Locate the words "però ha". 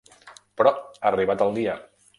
0.61-1.13